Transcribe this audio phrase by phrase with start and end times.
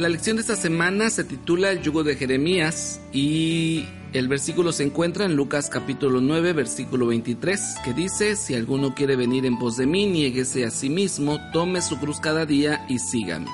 [0.00, 4.82] La lección de esta semana se titula El yugo de Jeremías y el versículo se
[4.82, 9.76] encuentra en Lucas capítulo 9 versículo 23 que dice, si alguno quiere venir en pos
[9.76, 13.48] de mí, niéguese a sí mismo, tome su cruz cada día y sígame.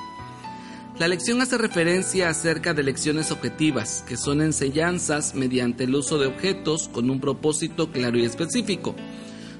[0.97, 6.27] La lección hace referencia acerca de lecciones objetivas, que son enseñanzas mediante el uso de
[6.27, 8.95] objetos con un propósito claro y específico.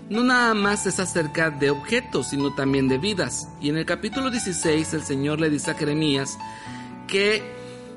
[0.10, 3.50] No nada más es acerca de objetos, sino también de vidas.
[3.60, 6.38] Y en el capítulo 16 el Señor le dice a Jeremías
[7.08, 7.42] que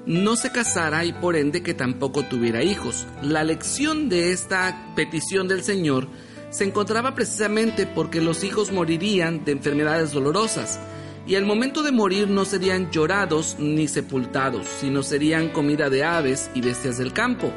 [0.07, 3.07] no se casara y por ende que tampoco tuviera hijos.
[3.23, 6.09] La lección de esta petición del Señor
[6.51, 10.81] se encontraba precisamente porque los hijos morirían de enfermedades dolorosas
[11.27, 16.51] y al momento de morir no serían llorados ni sepultados, sino serían comida de aves
[16.55, 17.53] y bestias del campo.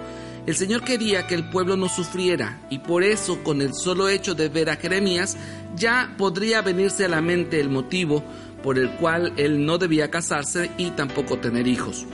[0.45, 4.35] El Señor quería que el pueblo no sufriera y por eso con el solo hecho
[4.35, 5.37] de ver a Jeremías
[5.75, 8.23] ya podría venirse a la mente el motivo
[8.63, 12.05] por el cual él no debía casarse y tampoco tener hijos.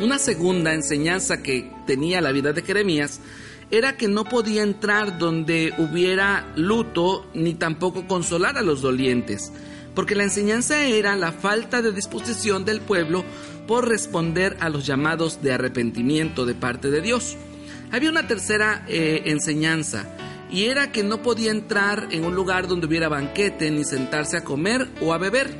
[0.00, 3.20] Una segunda enseñanza que tenía la vida de Jeremías
[3.70, 9.52] era que no podía entrar donde hubiera luto ni tampoco consolar a los dolientes,
[9.94, 13.24] porque la enseñanza era la falta de disposición del pueblo
[13.66, 17.36] por responder a los llamados de arrepentimiento de parte de Dios.
[17.90, 20.06] Había una tercera eh, enseñanza,
[20.50, 24.44] y era que no podía entrar en un lugar donde hubiera banquete ni sentarse a
[24.44, 25.50] comer o a beber.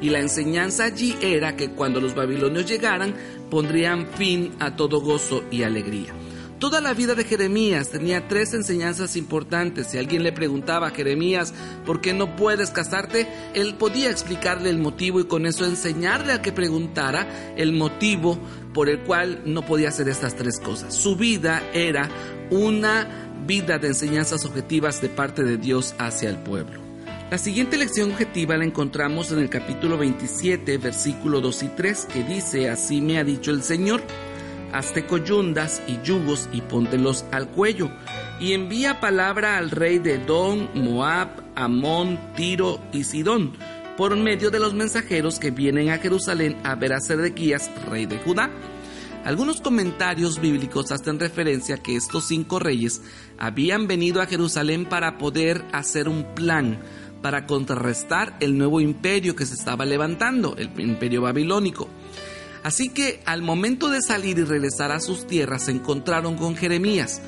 [0.00, 3.14] Y la enseñanza allí era que cuando los babilonios llegaran
[3.50, 6.12] pondrían fin a todo gozo y alegría.
[6.58, 9.88] Toda la vida de Jeremías tenía tres enseñanzas importantes.
[9.88, 11.52] Si alguien le preguntaba a Jeremías
[11.84, 16.40] por qué no puedes casarte, él podía explicarle el motivo y con eso enseñarle a
[16.40, 18.38] que preguntara el motivo
[18.74, 20.92] por el cual no podía hacer estas tres cosas.
[20.92, 22.10] Su vida era
[22.50, 23.06] una
[23.46, 26.80] vida de enseñanzas objetivas de parte de Dios hacia el pueblo.
[27.30, 32.22] La siguiente lección objetiva la encontramos en el capítulo 27, versículo 2 y 3, que
[32.22, 34.02] dice, así me ha dicho el Señor,
[34.72, 37.90] hazte coyundas y yugos y póntelos al cuello,
[38.40, 43.52] y envía palabra al rey de Don, Moab, Amón, Tiro y Sidón,
[43.96, 48.18] por medio de los mensajeros que vienen a Jerusalén a ver a Sedequías, rey de
[48.18, 48.50] Judá
[49.24, 53.00] algunos comentarios bíblicos hacen referencia que estos cinco reyes
[53.38, 56.78] habían venido a Jerusalén para poder hacer un plan
[57.22, 61.88] para contrarrestar el nuevo imperio que se estaba levantando, el imperio babilónico.
[62.62, 67.22] Así que al momento de salir y regresar a sus tierras se encontraron con Jeremías,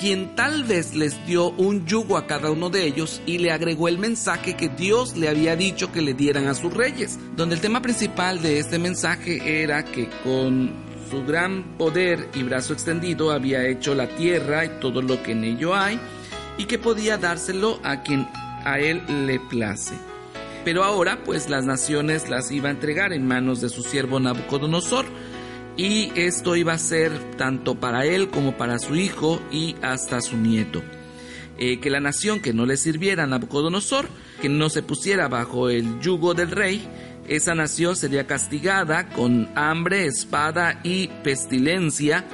[0.00, 3.86] quien tal vez les dio un yugo a cada uno de ellos y le agregó
[3.86, 7.60] el mensaje que Dios le había dicho que le dieran a sus reyes, donde el
[7.60, 10.72] tema principal de este mensaje era que con
[11.10, 15.44] su gran poder y brazo extendido había hecho la tierra y todo lo que en
[15.44, 16.00] ello hay,
[16.56, 18.26] y que podía dárselo a quien
[18.64, 19.94] a él le place.
[20.64, 25.04] Pero ahora pues las naciones las iba a entregar en manos de su siervo Nabucodonosor,
[25.76, 30.36] y esto iba a ser tanto para él como para su hijo y hasta su
[30.36, 30.82] nieto.
[31.58, 34.08] Eh, que la nación que no le sirviera a Nabucodonosor,
[34.40, 36.88] que no se pusiera bajo el yugo del rey,
[37.28, 42.24] esa nación sería castigada con hambre, espada y pestilencia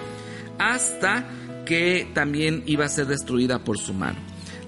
[0.59, 1.29] hasta
[1.65, 4.19] que también iba a ser destruida por su mano.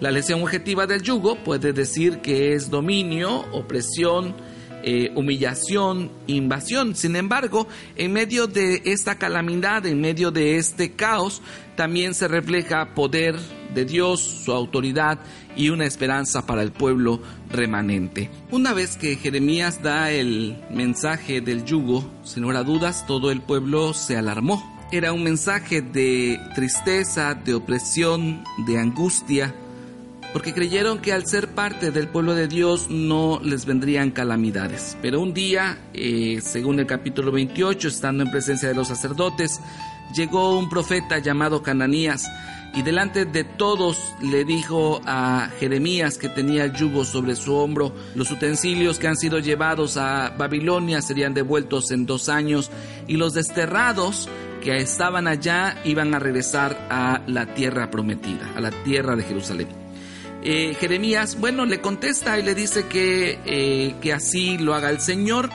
[0.01, 4.35] La lesión objetiva del yugo puede decir que es dominio, opresión,
[4.83, 6.95] eh, humillación, invasión.
[6.95, 7.67] Sin embargo,
[7.97, 11.43] en medio de esta calamidad, en medio de este caos,
[11.77, 13.37] también se refleja poder
[13.75, 15.19] de Dios, su autoridad
[15.57, 17.21] y una esperanza para el pueblo
[17.51, 18.31] remanente.
[18.51, 23.41] Una vez que Jeremías da el mensaje del yugo, sin lugar a dudas, todo el
[23.41, 24.77] pueblo se alarmó.
[24.91, 29.55] Era un mensaje de tristeza, de opresión, de angustia,
[30.33, 34.97] porque creyeron que al ser parte del pueblo de Dios no les vendrían calamidades.
[35.01, 39.61] Pero un día, eh, según el capítulo 28, estando en presencia de los sacerdotes,
[40.15, 42.29] llegó un profeta llamado Cananías,
[42.75, 48.31] y delante de todos le dijo a Jeremías que tenía yugo sobre su hombro, los
[48.31, 52.71] utensilios que han sido llevados a Babilonia serían devueltos en dos años
[53.07, 54.29] y los desterrados
[54.63, 59.88] que estaban allá iban a regresar a la tierra prometida, a la tierra de Jerusalén.
[60.43, 65.01] Eh, Jeremías, bueno, le contesta y le dice que, eh, que así lo haga el
[65.01, 65.51] Señor.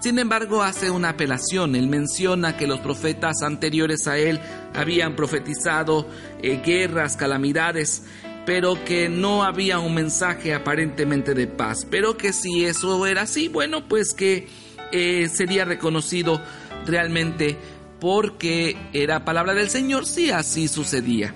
[0.00, 1.74] Sin embargo, hace una apelación.
[1.74, 4.40] Él menciona que los profetas anteriores a él
[4.74, 6.06] habían profetizado
[6.40, 8.04] eh, guerras, calamidades,
[8.46, 11.84] pero que no había un mensaje aparentemente de paz.
[11.90, 14.46] Pero que si eso era así, bueno, pues que
[14.90, 16.40] sería reconocido
[16.86, 17.58] realmente
[18.00, 21.34] porque era palabra del Señor si así sucedía.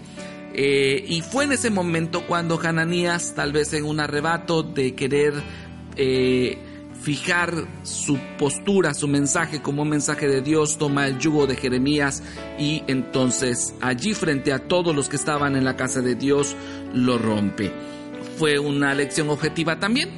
[0.55, 5.35] Eh, y fue en ese momento cuando Hananías, tal vez en un arrebato de querer
[5.97, 6.59] eh,
[7.01, 12.23] fijar su postura, su mensaje como un mensaje de Dios, toma el yugo de Jeremías
[12.59, 16.55] y entonces allí frente a todos los que estaban en la casa de Dios
[16.93, 17.73] lo rompe.
[18.39, 20.11] Fue una lección objetiva también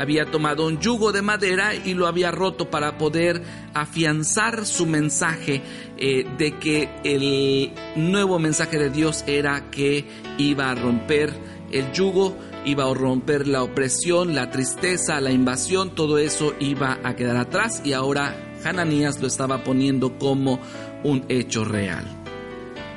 [0.00, 3.42] había tomado un yugo de madera y lo había roto para poder
[3.74, 5.60] afianzar su mensaje
[5.98, 10.06] eh, de que el nuevo mensaje de Dios era que
[10.38, 11.34] iba a romper
[11.70, 17.14] el yugo, iba a romper la opresión, la tristeza, la invasión, todo eso iba a
[17.14, 20.60] quedar atrás y ahora Hananías lo estaba poniendo como
[21.04, 22.06] un hecho real.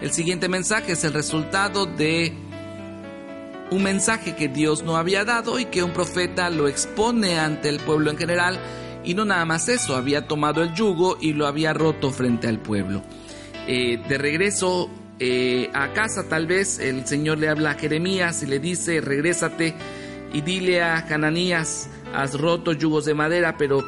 [0.01, 2.33] El siguiente mensaje es el resultado de
[3.73, 7.79] un mensaje que Dios no había dado y que un profeta lo expone ante el
[7.79, 8.59] pueblo en general
[9.03, 12.59] y no nada más eso, había tomado el yugo y lo había roto frente al
[12.59, 13.01] pueblo.
[13.67, 14.89] Eh, de regreso
[15.19, 19.73] eh, a casa tal vez el Señor le habla a Jeremías y le dice, regrésate
[20.31, 23.83] y dile a Hananías, has roto yugos de madera, pero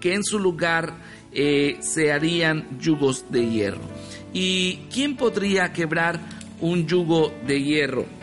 [0.00, 0.94] que en su lugar
[1.32, 3.80] eh, se harían yugos de hierro.
[4.32, 6.20] ¿Y quién podría quebrar
[6.60, 8.15] un yugo de hierro?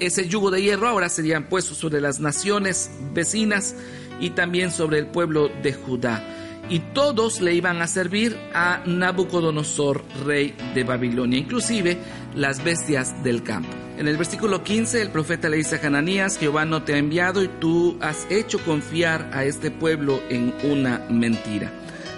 [0.00, 3.74] Ese yugo de hierro ahora serían puestos sobre las naciones vecinas
[4.20, 6.24] y también sobre el pueblo de Judá.
[6.68, 11.98] Y todos le iban a servir a Nabucodonosor, rey de Babilonia, inclusive
[12.34, 13.68] las bestias del campo.
[13.98, 17.44] En el versículo 15 el profeta le dice a Hananías, Jehová no te ha enviado
[17.44, 21.70] y tú has hecho confiar a este pueblo en una mentira.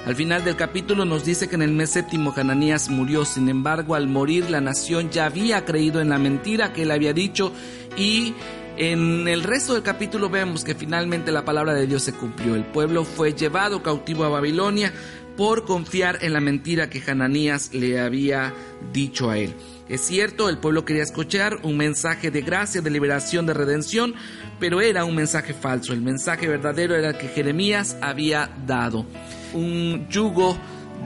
[0.06, 3.97] Al final del capítulo nos dice que en el mes séptimo Hananías murió, sin embargo
[3.97, 7.53] al morir la nación ya había creído en la mentira que él había dicho
[7.97, 8.32] y
[8.76, 12.55] en el resto del capítulo vemos que finalmente la palabra de Dios se cumplió.
[12.55, 14.93] El pueblo fue llevado cautivo a Babilonia
[15.37, 18.55] por confiar en la mentira que Hananías le había
[18.93, 19.56] dicho a él.
[19.88, 24.15] Es cierto, el pueblo quería escuchar un mensaje de gracia, de liberación, de redención,
[24.59, 25.93] pero era un mensaje falso.
[25.93, 29.06] El mensaje verdadero era el que Jeremías había dado
[29.55, 30.56] un yugo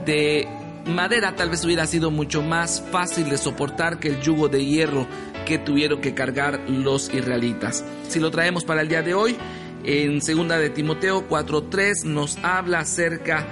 [0.06, 0.48] de
[0.86, 5.06] madera tal vez hubiera sido mucho más fácil de soportar que el yugo de hierro
[5.46, 7.84] que tuvieron que cargar los israelitas.
[8.08, 9.36] Si lo traemos para el día de hoy,
[9.84, 13.46] en segunda de Timoteo 4:3 nos habla acerca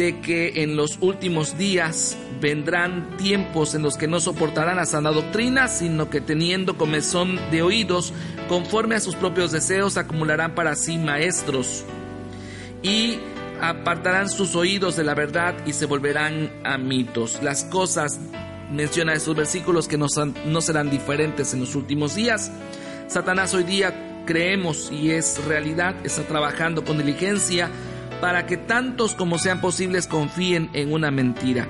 [0.00, 5.10] de que en los últimos días vendrán tiempos en los que no soportarán a sana
[5.10, 8.14] doctrina, sino que teniendo comezón de oídos,
[8.48, 11.84] conforme a sus propios deseos, acumularán para sí maestros.
[12.82, 13.18] Y
[13.60, 17.38] apartarán sus oídos de la verdad y se volverán a mitos.
[17.42, 18.20] Las cosas,
[18.72, 20.06] menciona esos versículos, que no,
[20.46, 22.50] no serán diferentes en los últimos días.
[23.06, 27.68] Satanás hoy día creemos y es realidad, está trabajando con diligencia
[28.20, 31.66] para que tantos como sean posibles confíen en una mentira.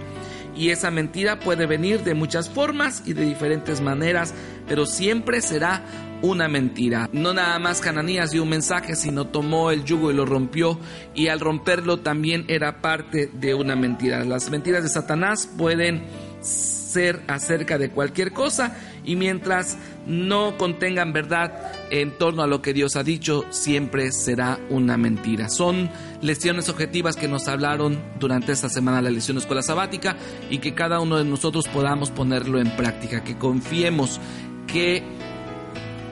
[0.56, 4.34] Y esa mentira puede venir de muchas formas y de diferentes maneras,
[4.68, 5.82] pero siempre será
[6.22, 7.08] una mentira.
[7.12, 10.78] No nada más Cananías dio un mensaje, sino tomó el yugo y lo rompió,
[11.14, 14.24] y al romperlo también era parte de una mentira.
[14.24, 16.02] Las mentiras de Satanás pueden
[16.40, 22.72] ser acerca de cualquier cosa y mientras no contengan verdad en torno a lo que
[22.72, 25.48] Dios ha dicho, siempre será una mentira.
[25.48, 25.90] Son
[26.22, 30.16] lecciones objetivas que nos hablaron durante esta semana la lección escuela sabática
[30.50, 34.20] y que cada uno de nosotros podamos ponerlo en práctica, que confiemos
[34.66, 35.02] que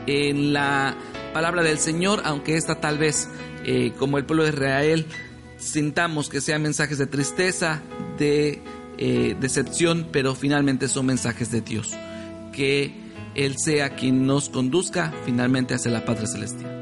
[0.06, 0.96] en la
[1.32, 3.28] palabra del Señor, aunque esta tal vez,
[3.64, 5.06] eh, como el pueblo de Israel,
[5.58, 7.82] sintamos que sean mensajes de tristeza,
[8.18, 8.62] de
[8.96, 11.94] eh, decepción, pero finalmente son mensajes de Dios.
[12.58, 12.90] Que
[13.36, 16.77] Él sea quien nos conduzca finalmente hacia la Padre Celestial.